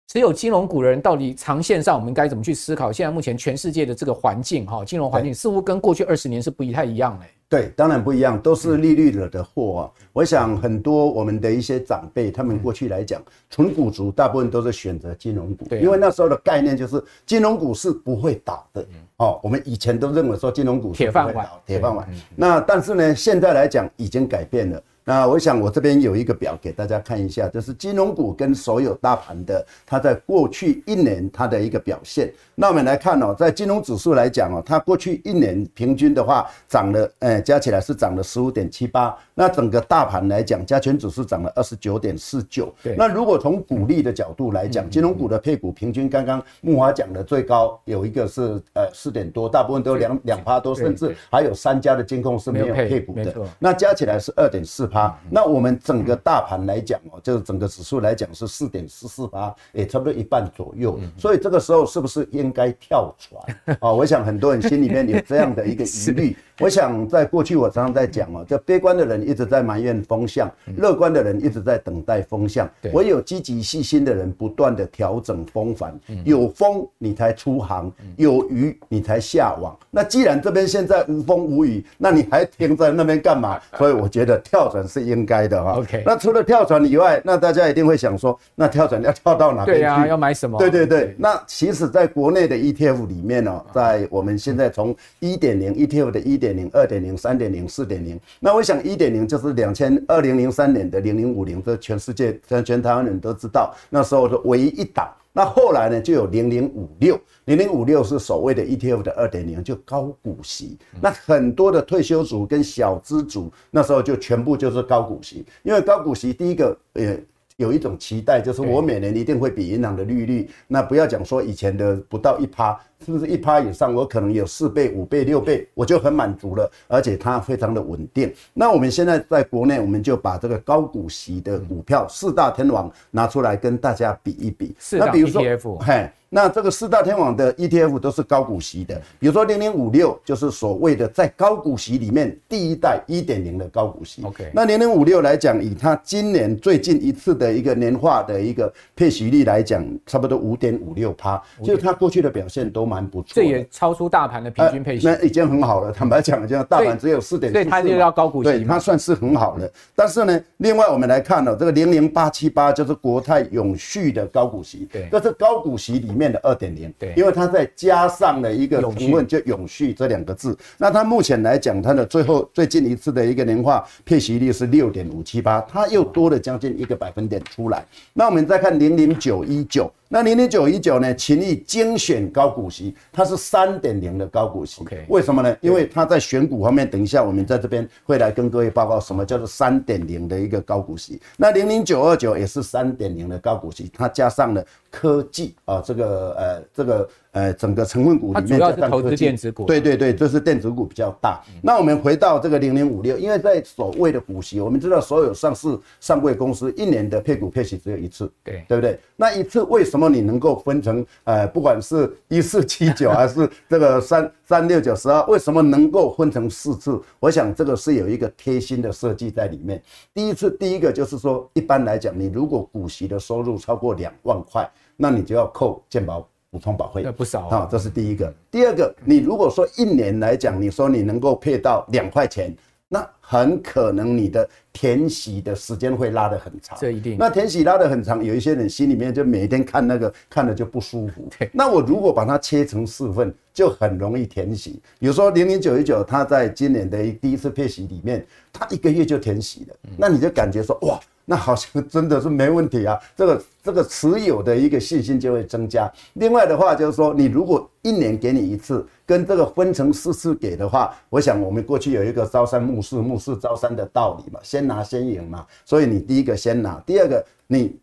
[0.08, 2.92] 持有金融股的人到底长线上我们该怎么去思考？
[2.92, 7.26] 现在目前全世界的这个环境哈，金融环境似乎跟过去二十年是不太一样嘞。
[7.48, 9.92] 对，当然不一样，都是利率惹的祸啊。
[10.14, 18.86] 我想很多我们的一些长辈，他们过去来讲，纯股族大部分都是选择金融股，因为那时候的概念就是金融股是不会倒的。
[19.18, 22.08] 哦，我们以前都认为说金融股铁饭碗，铁饭碗。
[22.36, 24.82] 那但是呢，现在来讲已经改变了。
[25.08, 32.34] 那我想我这边有一个表给大家看一下，就是金融股跟所有大盘的它在过去一年它的一个表现。
[32.56, 39.16] 那我们来看哦，在金融指数来讲哦，它过去一年平均的话涨了，呃，加起来是涨了十五点七八。
[39.36, 42.74] 那整个大盘来讲，加权指数涨了二十九点四九。
[42.98, 53.36] 那如果从股利的角度来讲，金融股的配股平均，刚刚木华讲的最高有一个是呃四点多，大部分都两两趴多，甚至还有三家的监控是没有配股的。
[53.60, 54.90] 那加起来是二点四。
[55.30, 61.00] 那我们整个大盘来讲哦，就是整个指数来讲是四点四四八，也差不多一半左右。
[61.18, 63.92] 所以这个时候是不是应该跳船啊？
[63.94, 66.38] 我想很多人心里面有这样的一个疑虑。
[66.62, 72.70] 我想在过去我常常在讲哦，这悲观的人一直在埋怨风向，乐观的人一直在等待风向。
[72.94, 79.78] 唯有积极细心的人不断的调整风帆，有风你才出航，有雨你才下网。
[79.92, 83.60] 那既然这边现在无风无雨，那你还停在那边干嘛？
[83.78, 84.85] 所以我觉得跳船。
[84.86, 85.74] 船是应该的哈。
[85.80, 89.82] OK，那除了跳船以外，那大家一定会想说，那跳船要跳到哪边去？
[89.82, 90.58] 对呀、啊，要买什么？
[90.60, 91.16] 对对对。
[91.18, 105.10] 那其实在国内的 ETF 里面呢、喔，在我们现在从一点零 ETF 的一点零、二点零、三点零、四点零，那我想一点零就是两千二零零三年的零零五零，这全世界全全台湾人都知道，那时候的唯一一档。
[105.36, 110.78] 那后来呢，就有零零五六，零零五六是所谓的 ETF 的二点零，就高股息。
[111.02, 117.18] 那很多的退休族跟小资族，那时候就全部就是高股息，因为高股息第一个，呃，
[117.58, 122.80] 有一种期待，就是我每年一定会比银行的利率，那不要讲说以前的不到一趴。
[123.06, 128.34] 是不是一趴以上，我可能有四倍、五倍、六倍，我就很满足了，而且它非常的稳定。
[128.54, 134.74] 那我们现在在国内，我们就把这个高股息的股票四大天王拿出来跟大家比一比。
[134.80, 144.22] 是那比如说，ETF，嘿，那这个四大天王的 ETF 都是高股息的，比如说零零五六就是所谓的在高股息里面第一代一点零的高股息。
[144.22, 153.06] OK，那零零五六来讲，以它今年最近一次的一个年化的一个配息率来讲，差不多五点五六趴，就是它过去的表现都蛮。
[153.06, 155.92] 不错，这也超出大盘的平均配息，呃，那已经很好了。
[155.92, 159.72] 坦白讲，这样大盘只有四点，所以它就要高股息，对，它算是很好的。
[159.96, 170.58] 但是呢，另外我们来看呢，这个零零八七八就是国泰永续的高股息，对，这是高股息里面的二点零，对，因为它再加上了一个评论，就永续这两个字。
[170.78, 177.86] 那它目前来讲，它的最后最近一次的一个年化配息率是六点五七八，它又多了将近一个百分点出来。
[178.14, 179.92] 那我们再看零零九一九。
[180.08, 181.14] 那零零九一九呢？
[181.16, 184.84] 勤益精选高股息，它是三点零的高股息。
[185.08, 185.58] 为什么呢？
[185.62, 191.20] 因为它在选股方面，等一下我们在这边会来跟各位报告什么叫做三点零的一个高股息。
[191.38, 197.10] 那零零九二九也是三点零的高股息，它加上了科技啊，这个呃这个。
[197.36, 199.66] 呃，整个成分股里面，主要是投资电子股。
[199.66, 201.44] 对对对，就是电子股比较大。
[201.62, 208.98] 那我们回到这个零零五六，因为在所谓的股息，我们知道所有上市上柜公司一年的配股配息只有一次，对对不对？
[209.18, 216.98] 那一次为什么你能够分成呃，不管是一四七九 还是这个三三六九十二，为什么能够分成四次？
[217.20, 219.84] 我想这个是有一个贴心的设计在里面。
[220.14, 226.26] 第一次，第一个就是说，一般来讲，你如果股息的收入超过两万块，那你就要扣健保。
[226.56, 228.34] 补充保费不少啊，这是第一个。
[228.50, 232.56] 第二个，你如果说一年来讲，你说你能够配到两块钱，
[232.88, 236.78] 那很可能你的填息的时间会拉得很长。
[236.80, 237.18] 这一定。
[237.20, 241.28] 那填息拉得很长，有一些人心里面就每天看那个看了就不舒服。
[241.52, 244.82] 那我如果把它切成四份，就很容易填息。
[244.98, 250.98] 比如说零零九一九，它在今年的第一次配息里面，它一个月就填息了，那你就感觉说哇。
[251.26, 255.92] 那好像真的是没问题啊，这个这个持有的一个信心就会增加。
[256.14, 265.46] 另外的话就是说，你如果一年给你一次，跟这个分成四次给的话，我想我们过去有一个朝三暮四、暮四朝三的道理嘛，先拿先赢嘛。
[265.66, 267.76] 所以你第一个先拿，第二个你。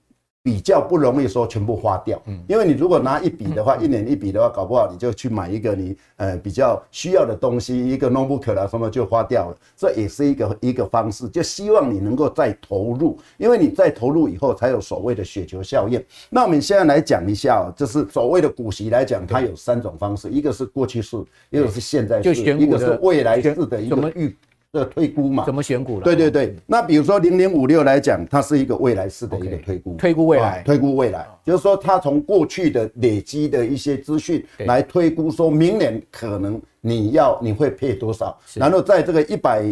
[0.44, 16.02] 比较不容易说全部花掉，嗯，因为你如果拿一笔的话，一年一笔的话，搞不好你就去买一个你呃比较需要的东西，一个 notebook 啦什么就花掉了，这也是一个一个方式，就希望你能够再投入，因为你再投入以后才有所谓的雪球效应。
[16.28, 21.16] 那我们现在来讲一下，就是所谓的股息来讲，它有三种方式，一个是过去式，
[21.50, 24.36] 一个是现在式，一个是未来式的一个预。
[24.72, 25.44] 的推估嘛？
[25.44, 26.04] 怎么选股了？
[26.04, 39.62] 对对对，那比如说零零五六来讲，它是一个未来式的一个推估，推估未来，推估未来，就是说它从过去的累积的一些资讯来推估，说明年可能你要你会配多少，然后在这个一百。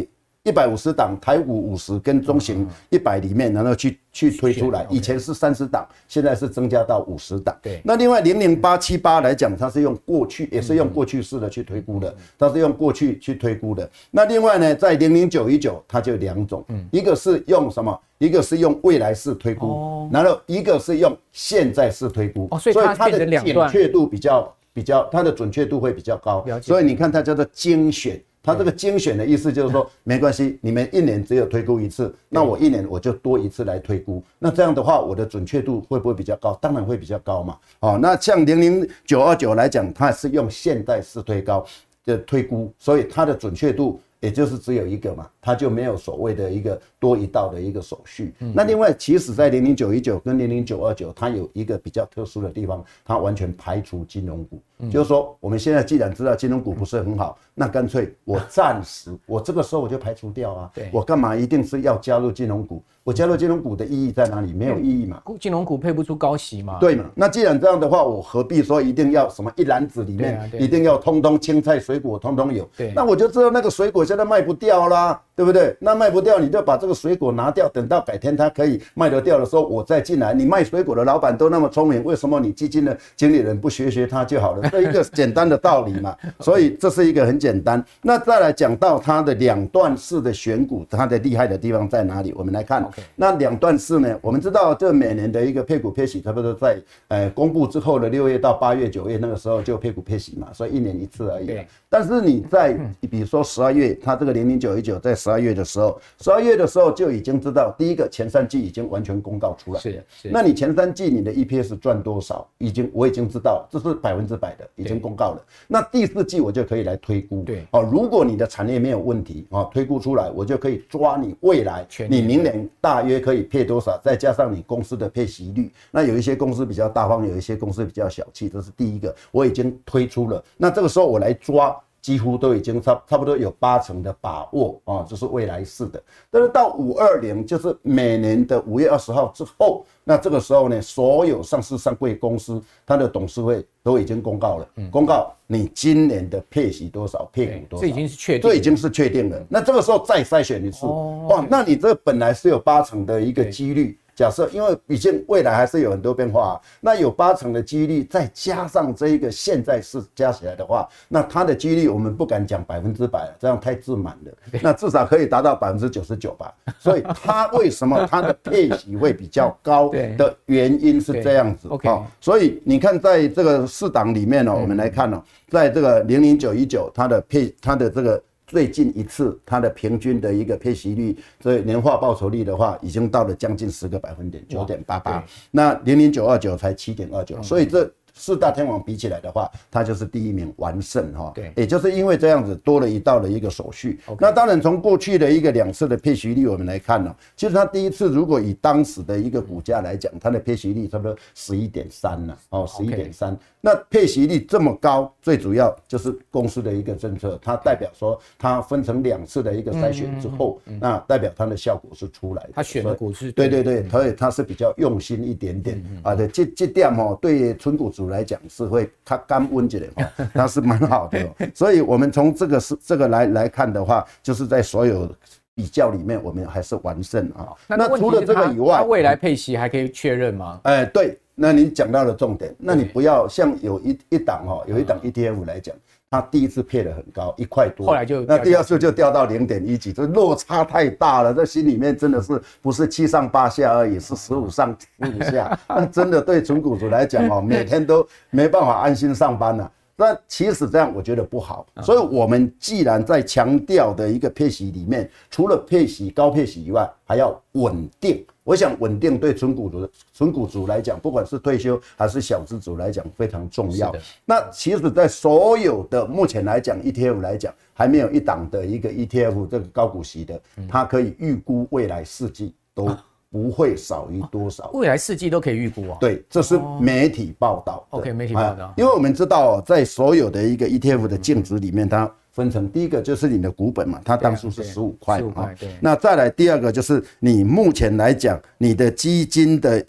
[0.45, 4.87] 一百五十档台股五十跟中型一百里面，然后去去推出来。
[4.89, 7.55] 以前是三十档，现在是增加到五十档。
[7.61, 7.79] 对。
[7.85, 13.89] 那另外零零八七八来讲，它是用过去，也是用过去式的去推估的，它是用过去去推估的。
[14.11, 18.01] 那另外呢，在零零九一九，它就两种，一个是用什么？
[18.17, 22.49] 一个是用未来式推估，然后一个是用现在式推估。
[22.59, 26.43] 所以它的准确度比较比较，它的准确度会比较高。
[26.63, 28.19] 所以你看，它叫做精选。
[28.43, 34.23] 它这个精选的意思就是说，没关系，你们一年只有推估一次，那我一年我就多一次来推估。
[34.39, 36.59] 那这样的话，我的准确度会不会比较高？
[36.61, 37.59] 当然会比较高嘛。
[37.81, 41.65] 哦，那像零零九二九来讲，它是用现代式推高
[42.05, 48.35] 的推估，所以它的准确度也就是只有一个嘛，它就没有所谓的一个多一道的一个手续。
[48.55, 54.61] 那另外，其实在零零九一九跟零零九二九，它有一个比较特殊的地方，它完全排除金融股。
[54.91, 60.71] 就是说，我们现在既然知道金融股不是很好，那干脆我暂时，我这个时候我就排除掉啊。
[60.75, 62.83] 对，我干嘛一定是要加入金融股？
[63.05, 64.55] 我加入金融股的意义在哪里？
[64.55, 65.21] 没有意义嘛。
[65.39, 66.79] 金融股配不出高息嘛？
[66.81, 67.05] 对嘛？
[67.15, 72.67] 那既然这样的话，我何必说一定要什么一篮子里面一定要通通青菜水果通通有？
[72.79, 75.21] 对，那我就知道那个水果现在卖不掉啦。
[75.41, 75.75] 对不对？
[75.81, 80.35] 那卖不掉，你就把这个水果拿掉，等到改天它可以卖得掉的时候，我再进来。
[80.35, 84.69] 你卖水果的老板都那么聪明，为什么你基金的经理人不学学他就好了？
[84.69, 86.15] 这一个简单的道理嘛。
[86.41, 87.83] 所以这是一个很简单。
[88.03, 92.35] 那再来讲到它的两段式的选股，它的厉害的地方在哪里？
[92.37, 92.87] 我们来看。
[93.17, 94.19] 那两段式呢？
[94.21, 101.59] 我们知道，这每年的一个配股配息，差不多在呃公布之后的六月到八月、九月那个时候就配股配息嘛，所以一年一次而已。
[101.89, 102.79] 但是你在
[103.11, 109.81] 比如说十二月，它这个零零九一九在十二月的时候，十二月的时候就已经知道，第一个前三季已经完全公告出来。
[109.81, 110.05] 是。
[110.25, 112.47] 那你前三季你的 EPS 赚多少？
[112.59, 115.45] 已经我已经知道，这是百分之百的，已经公告了。
[115.67, 117.40] 那第四季我就可以来推估。
[117.45, 117.67] 对。
[117.73, 125.71] 哦，如果你的产业没有问题，哦，推估出来，我就可以抓你未来，你明年大约可以配多少，再加上你公司的配息率。
[125.91, 130.43] 那有一些公司比较大方，有一些公司比较小气，这是第一个，我已经推出了。
[130.57, 131.77] 那这个时候我来抓。
[132.01, 136.03] 几乎都已经差差不多有八成的把握啊，这是未来式的。
[136.31, 149.47] 但是到五二零，就是每年的五月二十号之后，那这个时候呢，所有上市上柜公司它的董事会都已经公告了，公告你今年的配息多少，配股多少，这已经是确定，这已经是确定了。
[149.49, 154.00] 那这个时候再筛选一次，哇，那你这本来是有八成的一个几率。
[154.21, 164.61] 假设，因为毕竟未来还是有很多变化啊，那有八成的几率，再加上这一个现在是加起来的话，那它的几率我们不敢讲百分之百了，这样太自满了。
[164.61, 166.53] 那至少可以达到百分之九十九吧。
[166.79, 171.67] 所以它为什么它的配息会比较高 的原因是这样子。
[171.69, 171.89] OK，
[172.21, 178.23] 所以你看在这个四档里面呢，我们来看呢，在这个零零九一九，它的配它的这个。
[178.51, 185.25] 最近一次它的平均的一个配息率，所以年化报酬率的话，已经到了将近十个百分点，九点八八。
[185.53, 187.89] 那零零九二九才七点二九，所以这。
[188.21, 191.33] 四大天王比起来的话，他就是第一名完胜哈。
[191.35, 193.99] 对，也就是因为这样子多了一道的一个手续。
[194.19, 203.35] 那当然从过去的一个两次的配息率我们来看呢，其实他第一次如果以当时的一个股价来讲，它的配息率差不多十一点三呢，哦，十一点三。
[203.63, 212.51] 那配息率这么高，最主要就是公司的一个政策，它代表说它分成两次的一个筛选之后，那代表它的效果是出来的。
[212.53, 216.29] 它选的股是对对对，所以它是比较用心一点点啊对。
[216.29, 218.10] 这这点哦，对纯股族。
[218.11, 221.19] 来讲是会它干温起来， 它是蛮好的，
[221.55, 225.11] 所以我们从这个是这个来来看的话，就是在所有
[225.55, 227.49] 比较里面，我们还是完胜啊。
[227.67, 230.61] 那除了这个以外，它未来配息还可以确认吗？
[230.65, 235.75] 哎，对，那你讲到了重点，那你不要像有一一档哈，有一档 ETF 来讲。
[236.11, 241.33] 它第一次配的很高，一块多，后来就那第二次就掉到零点一几，这落差太大了。
[241.33, 245.57] 这心里面真的是不是七上八下而已，是十五上十五下。
[245.69, 249.71] 那真的对纯股族来讲哦， 每天都没办法安心上班了。
[249.95, 251.65] 那其实这样我觉得不好。
[251.81, 258.27] 所以我们既然在强调的一个配息里面，除了配息高配息以外，还要稳定。
[258.51, 263.95] 我想稳定对纯股族、纯股族来讲，不管是退休还是小资族来讲，非常重要。
[264.25, 272.91] 那其实，在所有的目前来讲，ETF 来讲，还没有一档的一个 ETF 这个高股息的，它可以预估未来四季都
[273.31, 274.69] 不会少于多少。
[274.75, 275.97] 未来四季都可以预估啊？
[276.01, 277.87] 对，这是媒体报道。
[277.91, 278.75] OK，媒体报道。
[278.77, 285.69] 因为我们知道，在所有的一个 ETF 的净值里面，它分成第一个就是你的股本嘛，它当初是十五块，十五块，对。
[285.81, 289.85] 那再来第二个就是你目前来讲，你的基金的，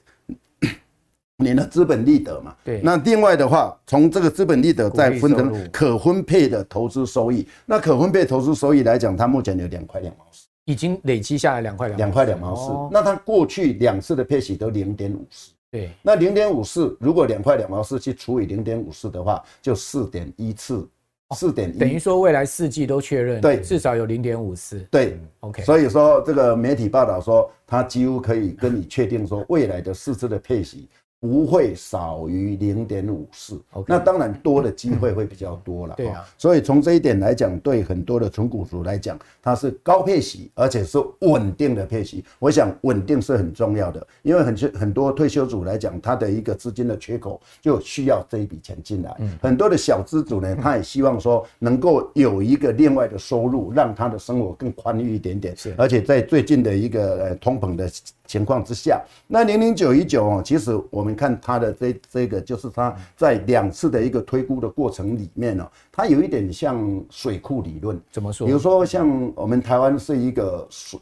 [1.38, 2.82] 你的资本利得嘛，对。
[2.84, 12.72] 那另外的话，从这个资本利得再分成可分配的投资收益，那可分配投资收益来讲，它目前有两块两毛四，已经累积下来两块两两块两毛四。
[12.92, 15.92] 那它过去两次的配息都零点五四，对。
[16.02, 20.88] 那零点五四，如果两块两毛四去除以零点五四的话，就四点一次。
[21.34, 25.64] 四点一，等于说未来四季都确认，对，至少有零点五四，对，OK。
[25.64, 30.88] 所以说这个媒体报道说，他几乎可以跟你确定说，未来的四次的配息。
[31.22, 35.94] 不会少于零点五四，那当然多的机会会比较多了。
[35.96, 42.26] 对啊，所以从这一点来讲，对很多的纯股族来讲，它是高配息，而且是稳定的配息。
[42.40, 49.16] 我想稳定是很重要的，因为很很多退休族来讲，他的一个资金的缺口就需要这一笔钱进来。
[49.44, 55.56] 很多的小资主呢，他也希望说能够有一个另外的收入，让他的生活更宽裕一点点。
[55.56, 57.88] 是，而且在最近的一个呃通膨的。
[58.28, 68.00] 情况之下，那零零九一九哦，其实我们看它的这这个，就是它在两次的一个推估的过程里面呢，它有一点像水库理论。
[68.12, 68.46] 怎么说？
[68.48, 71.00] 比如说像我们台湾是一个水，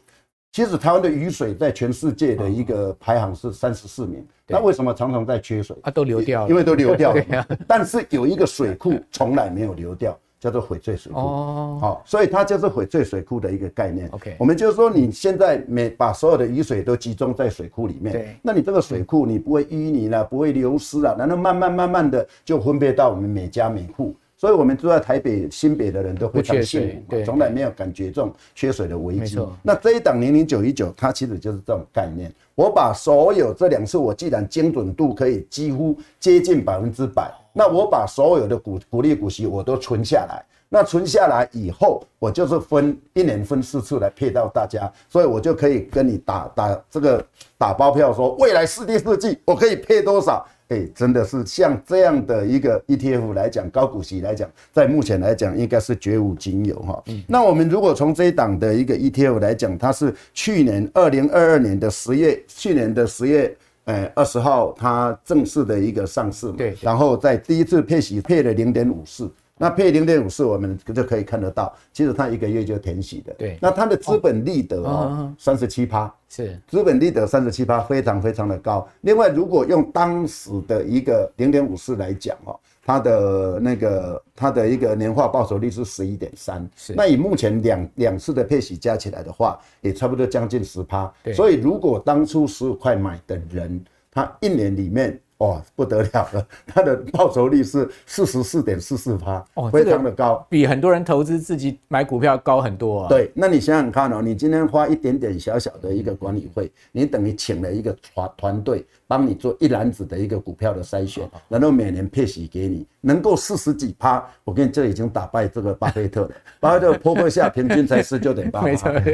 [0.52, 5.76] 其实台湾的雨水在全世界的一个排行是三十四名，那为什么常常在缺水？
[5.82, 7.46] 啊，都流掉了，因为都流掉了。
[7.68, 10.18] 但是有一个水库从来没有流掉。
[10.40, 11.18] 叫做翡翠水库。
[11.18, 14.08] 哦，好，所以它就是翡翠水库的一个概念。
[14.12, 24.16] OK，我们就是说，你现在每把所有的雨水都集中在水库里面，对，那你这个水库你不会淤泥了，不会流失了，然后慢慢慢慢的就分配到我们每家每户。
[24.40, 29.38] 所以，我们住在台北、新北的人都非常幸福嘛，从来没有感觉这种缺水的危机。
[29.62, 32.32] 那这一档零零九一九，它其实就是这种概念。
[32.54, 40.42] 我把所有这两次，我既然精准度可以几乎接近百分之百，那我把所有的股股利股息我都存下来。
[40.70, 47.22] 那存下来以后，我就是分一年分四次来配到大家，所以我就可以跟你打打这个
[47.58, 50.46] 打包票，说未来四第四季我可以配多少。
[50.70, 57.02] 哎、欸，真的是像这样的一个 ETF 来讲，高股息来讲，在目前来讲应该是绝无仅有哈。
[57.08, 69.28] 嗯、那我们如果从这一档的一个 ETF 来讲，它是去年二零二二年的十月，去年的十月呃二十号它正式的一个上市嘛，对，然后在第一次配息配了零点五四。
[69.62, 73.34] 那配零点五四，我们就可以看得到，其实它一个月就填息的。
[73.34, 78.88] 对，那它的资本利得哦，三十七趴，是资本利得三十七趴，非常非常的高。
[79.02, 86.94] 另外，如果用当时的一个零点五四来讲哦，它的那个它的一个年化报酬率是十一点三，是。
[86.96, 91.12] 那以目前两两次的配息加起来的话，也差不多将近十趴。
[91.22, 93.78] 对，所以如果当初十五块买的人，
[94.10, 95.20] 他一年里面。
[95.40, 96.46] 哇，不得了了！
[96.66, 103.08] 它的报酬率是四十四点四四趴，哦，非常的高，比很多人投资自己买股票高很多啊。
[103.08, 116.30] 对，那你想想看哦，你今天花一点点小小的一个管理费，你等于请了一个团团队帮你做一篮子的一个股票的筛选，然后每年配息给你，能够四十几趴，我跟你这已经打败这个巴菲特了。
[116.60, 118.62] 巴菲特坡坡下平均才十九点八，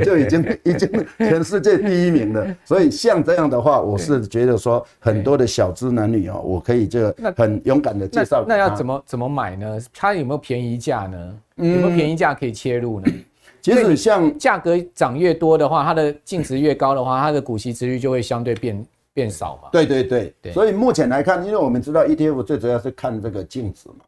[0.05, 2.47] 就已经已经全世界第一名了。
[2.63, 6.43] 所以像这样的话，我是觉得说很多的小资男女哦。
[6.45, 8.45] 我可以这个很勇敢的介绍。
[8.47, 9.79] 那要怎么怎么买呢？
[9.95, 11.39] 它有没有便宜价呢？
[11.55, 13.11] 有没有便宜价可以切入呢？
[13.63, 18.85] 其实像价格涨越多的话，它的净值越高的话，它的股息值率就会相对变
[19.17, 19.71] 变少嘛。
[19.73, 20.53] 对对对对。
[20.53, 24.05] 所以目前来看，因为我们知道 ETF 最主要是看这个净值嘛。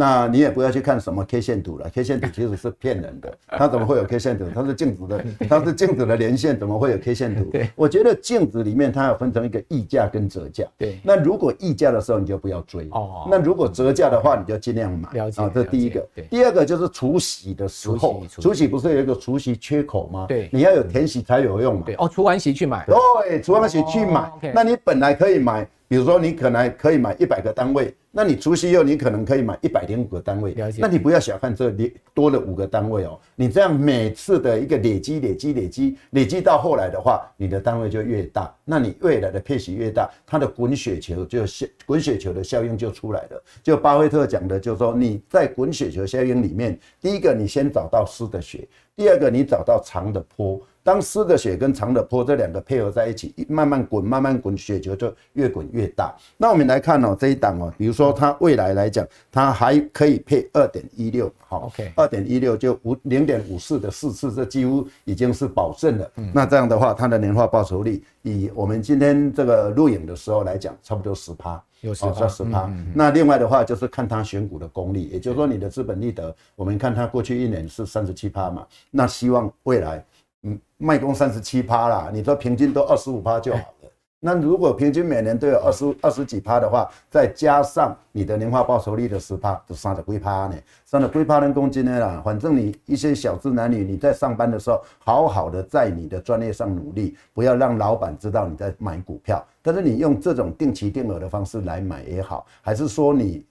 [0.00, 3.36] 那你也不要去看什么 K 线图了，K 线图其实是骗人的。
[3.50, 4.44] 它怎么会有 K 线图？
[4.54, 7.50] 它是镜子的， 它是镜子的连线，怎么会有 K 线图？
[7.50, 10.64] 对，我觉得镜子里面它要分成一个溢价跟折价。
[10.78, 13.26] 对，那如果溢价的时候你就不要追哦。
[13.28, 15.10] 那如果折价的话，你就尽量买。
[15.14, 16.06] 了解啊，这第一个。
[16.30, 20.26] 第二个就是除息的时候，除息不是有一个除息缺口吗？
[20.28, 21.82] 对，你要有填息才有用嘛。
[21.84, 22.86] 对哦，除完息去买。
[22.86, 24.30] 对，除完息去买。
[24.54, 25.68] 那你本来可以买。
[25.88, 30.52] 比如说，你可能可以买一百个单位，那你除息后，你可能可以买一百零五个单位。
[30.52, 30.82] 了解。
[30.82, 31.70] 那你不要小看这
[32.12, 43.42] 多了五个单位哦，你这样每次的一个累积、累积、累积、累积到后来的话，你的单位就越大，那你未来的配息越大，它的滚雪球就效滚雪球的效应就出来了。
[43.62, 50.60] 就巴菲特讲的，就是说你在滚雪球效应里面，第一个你先找到湿的雪，第二个你找到长的坡。
[50.82, 56.14] 当湿的血跟长的坡这两个配合在一起，慢慢滚，慢慢滚，雪球就越滚越大。
[56.36, 66.10] 那我们来看哦，这一档哦，比如说它未来来讲，它还可以配二点一六，好，OK，二点一六就五零点五四的四次，这几乎已经是保证了。
[66.16, 72.72] 嗯，那这样的话，它的年化报酬率以我们今天这个录影的时候来讲，差不多十趴，有十趴，十趴。
[72.94, 80.02] 那另外的话就是看它选股的功力，也就是说你的资本利得，我们看它过去一年是三十七趴嘛，那希望未来。
[80.42, 83.90] 嗯，卖工三十七趴啦，你说平均都二十五趴就好了。
[84.20, 90.56] 那如果平均每年都有二十二十几趴的话，再加上你的年化报酬率的十趴，就三十几趴呢。
[90.84, 99.44] 三十几趴人工资呢啦，反正你一些小资男女，你在上班的时候，好好的在你的专业上努力，不要让老板知道你在买股票。
[99.70, 103.44] 但是你用这种定期定额的方式来买也好，还是说你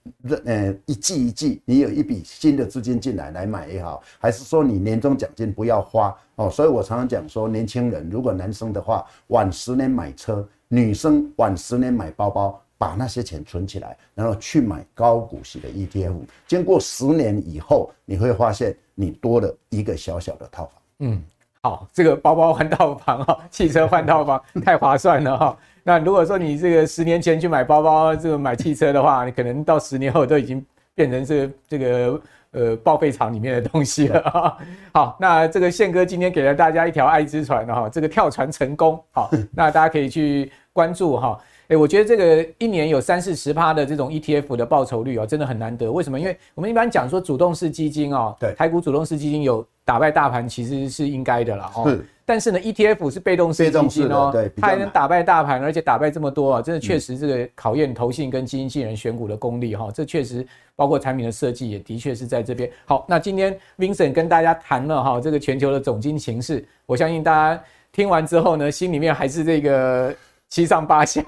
[0.46, 6.50] 呃一季一季你有一笔新的资金进来来买也好，还是说你年终奖金不要花哦。
[6.50, 16.16] 所以我常常讲说，年轻人如果男生的话晚十年买车，女生晚十年买包包，把那些钱存起来，然后去买高股息的 ETF，
[16.48, 20.72] 经过十年以后，你会发现你多了一个小小的套房。
[21.00, 21.22] 嗯，
[21.68, 25.54] 好，这个包包换套房哈，汽车换套房 太划算了哈。
[25.82, 30.64] 那如果说你这个十年前去买包包，这个买汽车的话，你可能到十年后都已经
[30.94, 32.20] 变成这个这个
[32.52, 34.56] 呃报废厂里面的东西了哈。
[34.94, 41.38] 好，那这个宪哥今天给了大家一条爱之船哈，这个跳船成功，好， 那大家可以去关注哈。
[41.68, 45.92] 哎，我觉得这个一年有三四十趴的这种 ETF 的报酬率哦，真的很难得。
[45.92, 46.18] 为什么？
[46.18, 49.62] 因为我们一般讲说主动式基金哦，对，台股主动式基金有。
[49.88, 51.98] 打败大盘其实是应该的了哦。
[52.26, 59.92] 但是呢，ETF 是被动式基金哦，对，它还能打败大盘，而且打败这么多啊，真的确实这个考验投信跟基金经理人选股的功力哈、哦。
[59.94, 62.70] 这确实包括产品的设计也的确是在这边。
[62.84, 67.58] 好，那今天 Vincent 跟大家谈了哈这个全球的总经情势，我相信大家
[67.90, 70.14] 听完之后呢，心里面还是这个
[70.50, 71.24] 七上八下，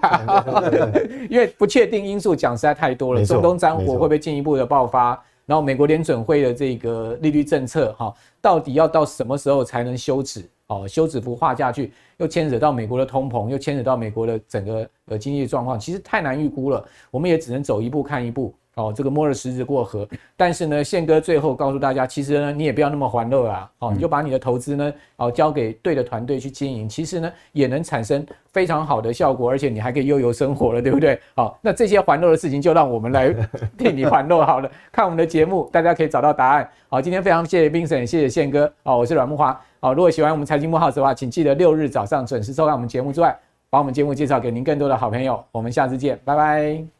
[1.31, 3.25] 因为不确定因素讲实在太多了。
[3.25, 5.19] 中东战火会不会进一步的爆发？
[5.51, 10.48] 然后美国联准会的这个利率政策哈，到底要到什么时候才能休止？
[10.68, 16.86] 哦，休止符画下去，又牵扯到美国的通膨，又牵扯到美国的整个呃经济状况，其实太难预估了。
[17.11, 18.55] 我们也只能走一步看一步。
[18.77, 20.09] 哦，这个摸着石子过河。
[20.37, 23.71] 但是呢，宪哥最后告诉大家，其实呢，你也不要那么欢乐啊。
[23.81, 31.18] 哦，你就把你的投资呢，哦，交给对的团队去经营，其实呢，也能产生非常好的效果，而且你还可以悠游生活了，对不对？
[31.35, 33.35] 好，那这些欢乐的事情，就让我们来
[33.77, 34.71] 替你欢乐好了。
[34.93, 36.71] 看我们的节目，大家可以找到答案。
[36.89, 38.73] 好，今天非常谢谢 Vincent，谢谢宪哥。
[38.85, 39.61] 哦，我是阮木华。
[39.81, 43.37] 好，如果喜欢我们财经慕 House 的话，请记得六日早上准时收看我们节目之外，
[43.68, 45.43] 把我们节目介绍给您更多的好朋友。
[45.53, 46.99] 我们下次见，拜拜。